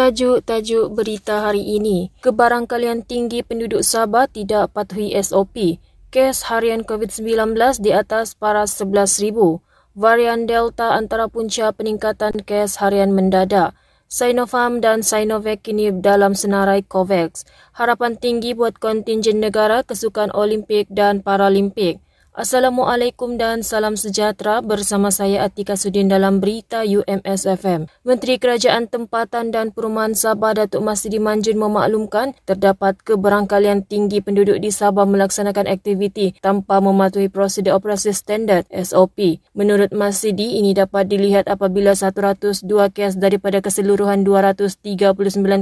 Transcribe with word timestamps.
Tajuk-tajuk 0.00 0.96
berita 0.96 1.44
hari 1.44 1.76
ini, 1.76 2.08
kebarangkalian 2.24 3.04
tinggi 3.04 3.44
penduduk 3.44 3.84
Sabah 3.84 4.24
tidak 4.32 4.72
patuhi 4.72 5.12
SOP. 5.12 5.76
Kes 6.08 6.48
harian 6.48 6.88
COVID-19 6.88 7.52
di 7.84 7.92
atas 7.92 8.32
paras 8.32 8.80
11,000. 8.80 9.60
Varian 9.92 10.48
Delta 10.48 10.96
antara 10.96 11.28
punca 11.28 11.68
peningkatan 11.76 12.40
kes 12.48 12.80
harian 12.80 13.12
mendadak. 13.12 13.76
Sinopharm 14.08 14.80
dan 14.80 15.04
Sinovac 15.04 15.60
kini 15.60 15.92
dalam 15.92 16.32
senarai 16.32 16.80
COVAX. 16.80 17.44
Harapan 17.76 18.16
tinggi 18.16 18.56
buat 18.56 18.80
kontingen 18.80 19.44
negara 19.44 19.84
kesukan 19.84 20.32
Olimpik 20.32 20.88
dan 20.88 21.20
Paralimpik. 21.20 22.00
Assalamualaikum 22.30 23.42
dan 23.42 23.66
salam 23.66 23.98
sejahtera 23.98 24.62
bersama 24.62 25.10
saya 25.10 25.50
Atika 25.50 25.74
Sudin 25.74 26.06
dalam 26.06 26.38
berita 26.38 26.86
UMS 26.86 27.42
FM. 27.42 27.90
Menteri 28.06 28.38
Kerajaan 28.38 28.86
Tempatan 28.86 29.50
dan 29.50 29.74
Perumahan 29.74 30.14
Sabah 30.14 30.54
Datuk 30.54 30.78
Masidi 30.78 31.18
Manjun 31.18 31.58
memaklumkan 31.58 32.38
terdapat 32.46 33.02
keberangkalian 33.02 33.82
tinggi 33.82 34.22
penduduk 34.22 34.62
di 34.62 34.70
Sabah 34.70 35.10
melaksanakan 35.10 35.66
aktiviti 35.74 36.38
tanpa 36.38 36.78
mematuhi 36.78 37.26
prosedur 37.26 37.74
operasi 37.74 38.14
standard 38.14 38.62
SOP. 38.70 39.42
Menurut 39.58 39.90
Masidi, 39.90 40.62
ini 40.62 40.70
dapat 40.70 41.10
dilihat 41.10 41.50
apabila 41.50 41.98
102 41.98 42.62
kes 42.94 43.18
daripada 43.18 43.58
keseluruhan 43.58 44.22
239 44.22 44.78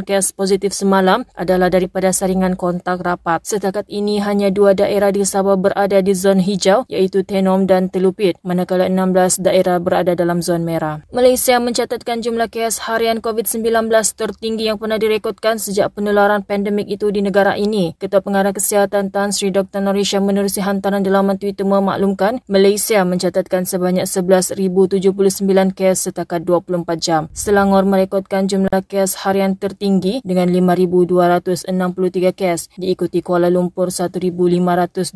kes 0.05 0.37
positif 0.37 0.77
semalam 0.77 1.25
adalah 1.33 1.73
daripada 1.73 2.13
saringan 2.13 2.61
kontak 2.61 3.01
rapat. 3.01 3.41
Setakat 3.49 3.89
ini 3.89 4.21
hanya 4.21 4.53
dua 4.53 4.77
daerah 4.77 5.09
di 5.09 5.25
Sabah 5.25 5.57
berada 5.57 6.05
di 6.05 6.13
zon 6.13 6.45
hijau 6.45 6.58
hijau 6.59 6.83
iaitu 6.91 7.23
Tenom 7.23 7.71
dan 7.71 7.87
Telupit 7.87 8.35
manakala 8.43 8.91
16 8.91 9.47
daerah 9.47 9.79
berada 9.79 10.19
dalam 10.19 10.43
zon 10.43 10.67
merah. 10.67 11.07
Malaysia 11.15 11.63
mencatatkan 11.63 12.19
jumlah 12.19 12.51
kes 12.51 12.83
harian 12.91 13.23
COVID-19 13.23 13.87
tertinggi 14.19 14.67
yang 14.67 14.83
pernah 14.83 14.99
direkodkan 14.99 15.63
sejak 15.63 15.95
penularan 15.95 16.43
pandemik 16.43 16.91
itu 16.91 17.15
di 17.15 17.23
negara 17.23 17.55
ini. 17.55 17.95
Ketua 18.03 18.19
Pengarah 18.19 18.51
Kesihatan 18.51 19.15
Tan 19.15 19.31
Sri 19.31 19.55
Dr. 19.55 19.79
Norisha 19.79 20.19
menerusi 20.19 20.59
hantaran 20.59 21.07
di 21.07 21.15
laman 21.15 21.39
Twitter 21.39 21.63
memaklumkan 21.63 22.43
Malaysia 22.51 23.07
mencatatkan 23.07 23.63
sebanyak 23.63 24.11
11,079 24.11 25.79
kes 25.79 26.11
setakat 26.11 26.43
24 26.43 26.99
jam. 26.99 27.31
Selangor 27.31 27.87
merekodkan 27.87 28.51
jumlah 28.51 28.83
kes 28.91 29.23
harian 29.23 29.55
tertinggi 29.55 30.25
dengan 30.27 30.51
5,263 30.51 32.35
kes 32.35 32.73
diikuti 32.75 33.23
Kuala 33.23 33.47
Lumpur 33.47 33.95
1,521 33.95 35.15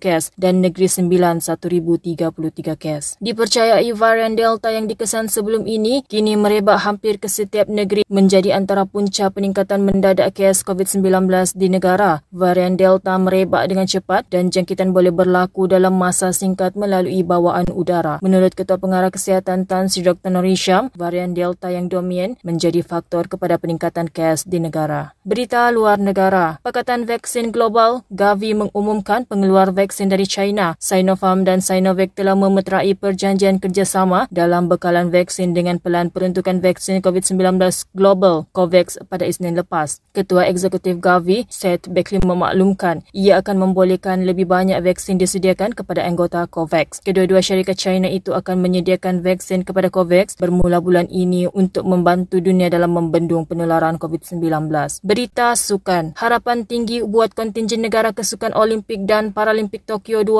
kes 0.00 0.32
dan 0.34 0.55
Negeri 0.62 0.88
Sembilan 0.88 1.44
1,033 1.44 2.76
kes. 2.76 3.04
Dipercayai 3.20 3.90
varian 3.92 4.32
Delta 4.32 4.72
yang 4.72 4.88
dikesan 4.88 5.28
sebelum 5.28 5.68
ini 5.68 6.06
kini 6.06 6.38
merebak 6.38 6.80
hampir 6.86 7.20
ke 7.20 7.28
setiap 7.28 7.68
negeri 7.68 8.06
menjadi 8.06 8.56
antara 8.56 8.88
punca 8.88 9.28
peningkatan 9.28 9.82
mendadak 9.82 10.32
kes 10.32 10.64
COVID-19 10.64 11.28
di 11.58 11.68
negara. 11.68 12.24
Varian 12.32 12.80
Delta 12.80 13.18
merebak 13.18 13.68
dengan 13.68 13.84
cepat 13.84 14.30
dan 14.32 14.48
jangkitan 14.48 14.94
boleh 14.94 15.12
berlaku 15.12 15.66
dalam 15.68 15.98
masa 15.98 16.30
singkat 16.32 16.72
melalui 16.78 17.20
bawaan 17.26 17.66
udara. 17.74 18.22
Menurut 18.22 18.54
Ketua 18.56 18.78
Pengarah 18.80 19.12
Kesihatan 19.12 19.66
Tan 19.66 19.90
Sri 19.92 20.06
Dr. 20.06 20.30
Norisham, 20.30 20.94
varian 20.94 21.34
Delta 21.34 21.68
yang 21.68 21.90
dominan 21.90 22.38
menjadi 22.46 22.80
faktor 22.86 23.26
kepada 23.26 23.58
peningkatan 23.58 24.06
kes 24.08 24.46
di 24.46 24.62
negara. 24.62 25.12
Berita 25.26 25.68
luar 25.74 25.98
negara. 25.98 26.62
Pakatan 26.62 27.04
Vaksin 27.04 27.50
Global, 27.50 28.06
Gavi 28.14 28.54
mengumumkan 28.54 29.26
pengeluar 29.26 29.74
vaksin 29.74 30.06
dari 30.06 30.24
China 30.24 30.45
China, 30.46 30.78
Sinopharm 30.78 31.42
dan 31.42 31.58
Sinovac 31.58 32.14
telah 32.14 32.38
memeterai 32.38 32.94
perjanjian 32.94 33.58
kerjasama 33.58 34.30
dalam 34.30 34.70
bekalan 34.70 35.10
vaksin 35.10 35.58
dengan 35.58 35.82
pelan 35.82 36.06
peruntukan 36.06 36.62
vaksin 36.62 37.02
COVID-19 37.02 37.58
global 37.98 38.46
COVAX 38.54 39.02
pada 39.10 39.26
Isnin 39.26 39.58
lepas. 39.58 39.98
Ketua 40.14 40.46
Eksekutif 40.46 41.02
Gavi, 41.02 41.50
Seth 41.50 41.90
Beckley 41.90 42.22
memaklumkan 42.22 43.02
ia 43.10 43.42
akan 43.42 43.58
membolehkan 43.58 44.22
lebih 44.22 44.46
banyak 44.46 44.78
vaksin 44.86 45.18
disediakan 45.18 45.74
kepada 45.74 46.06
anggota 46.06 46.46
COVAX. 46.46 47.02
Kedua-dua 47.02 47.42
syarikat 47.42 47.74
China 47.74 48.06
itu 48.06 48.30
akan 48.30 48.62
menyediakan 48.62 49.26
vaksin 49.26 49.66
kepada 49.66 49.90
COVAX 49.90 50.38
bermula 50.38 50.78
bulan 50.78 51.10
ini 51.10 51.50
untuk 51.50 51.82
membantu 51.90 52.38
dunia 52.38 52.70
dalam 52.70 52.94
membendung 52.94 53.50
penularan 53.50 53.98
COVID-19. 53.98 54.46
Berita 55.02 55.58
sukan. 55.58 56.14
Harapan 56.14 56.62
tinggi 56.62 57.02
buat 57.02 57.34
kontingen 57.34 57.82
negara 57.82 58.14
kesukan 58.14 58.54
Olimpik 58.54 59.10
dan 59.10 59.34
Paralimpik 59.34 59.82
Tokyo 59.82 60.22
2020 60.22 60.35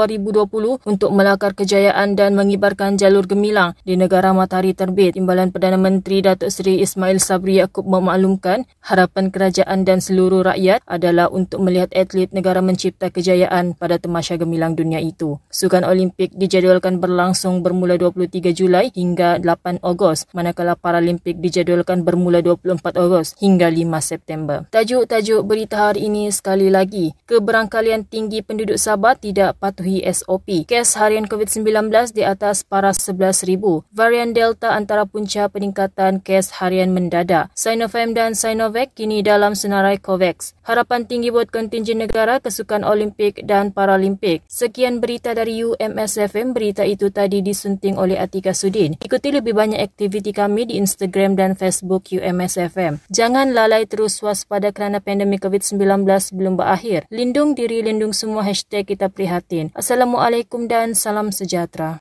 untuk 0.84 1.16
melakar 1.16 1.56
kejayaan 1.56 2.12
dan 2.12 2.36
mengibarkan 2.36 3.00
jalur 3.00 3.24
gemilang 3.24 3.72
di 3.88 3.96
negara 3.96 4.36
matahari 4.36 4.76
terbit. 4.76 5.16
Timbalan 5.16 5.48
Perdana 5.48 5.80
Menteri 5.80 6.20
Datuk 6.20 6.52
Seri 6.52 6.84
Ismail 6.84 7.16
Sabri 7.16 7.56
Yaakob 7.56 7.88
memaklumkan 7.88 8.68
harapan 8.84 9.32
kerajaan 9.32 9.88
dan 9.88 10.04
seluruh 10.04 10.44
rakyat 10.44 10.84
adalah 10.84 11.32
untuk 11.32 11.64
melihat 11.64 11.88
atlet 11.96 12.28
negara 12.36 12.60
mencipta 12.60 13.08
kejayaan 13.08 13.72
pada 13.72 13.96
temasya 13.96 14.36
gemilang 14.36 14.76
dunia 14.76 15.00
itu. 15.00 15.40
Sukan 15.48 15.88
Olimpik 15.88 16.36
dijadualkan 16.36 17.00
berlangsung 17.00 17.64
bermula 17.64 17.96
23 17.96 18.52
Julai 18.52 18.92
hingga 18.92 19.40
8 19.40 19.80
Ogos, 19.80 20.28
manakala 20.36 20.76
Paralimpik 20.76 21.40
dijadualkan 21.40 22.04
bermula 22.04 22.44
24 22.44 23.00
Ogos 23.00 23.32
hingga 23.40 23.72
5 23.72 23.80
September. 24.04 24.68
Tajuk-tajuk 24.68 25.40
berita 25.48 25.88
hari 25.88 26.12
ini 26.12 26.28
sekali 26.28 26.68
lagi, 26.68 27.16
keberangkalian 27.24 28.04
tinggi 28.04 28.44
penduduk 28.44 28.76
Sabah 28.76 29.16
tidak 29.16 29.56
patut 29.56 29.85
mematuhi 29.86 30.02
SOP. 30.10 30.66
Kes 30.66 30.98
harian 30.98 31.30
COVID-19 31.30 31.90
di 32.10 32.26
atas 32.26 32.66
paras 32.66 32.98
11,000. 33.06 33.86
Varian 33.94 34.34
Delta 34.34 34.74
antara 34.74 35.06
punca 35.06 35.46
peningkatan 35.46 36.18
kes 36.20 36.58
harian 36.58 36.90
mendadak. 36.90 37.54
Sinopharm 37.54 38.18
dan 38.18 38.34
Sinovac 38.34 38.92
kini 38.98 39.22
dalam 39.22 39.54
senarai 39.54 40.02
COVAX. 40.02 40.58
Harapan 40.66 41.06
tinggi 41.06 41.30
buat 41.30 41.54
kontingen 41.54 42.02
negara 42.02 42.42
kesukan 42.42 42.82
Olimpik 42.82 43.46
dan 43.46 43.70
Paralimpik. 43.70 44.42
Sekian 44.50 44.98
berita 44.98 45.30
dari 45.30 45.62
UMSFM. 45.62 46.50
Berita 46.50 46.82
itu 46.82 47.14
tadi 47.14 47.38
disunting 47.38 47.94
oleh 47.94 48.18
Atika 48.18 48.50
Sudin. 48.50 48.98
Ikuti 48.98 49.30
lebih 49.30 49.54
banyak 49.54 49.78
aktiviti 49.78 50.34
kami 50.34 50.66
di 50.66 50.74
Instagram 50.82 51.38
dan 51.38 51.54
Facebook 51.54 52.10
UMSFM. 52.10 52.98
Jangan 53.14 53.54
lalai 53.54 53.86
terus 53.86 54.18
waspada 54.18 54.74
kerana 54.74 54.98
pandemik 54.98 55.46
COVID-19 55.46 56.02
belum 56.34 56.58
berakhir. 56.58 57.06
Lindung 57.14 57.54
diri, 57.54 57.86
lindung 57.86 58.10
semua 58.10 58.42
hashtag 58.42 58.88
kita 58.90 59.06
prihatin. 59.06 59.70
Assalamualaikum 59.76 60.72
dan 60.72 60.96
salam 60.96 61.28
sejahtera. 61.28 62.00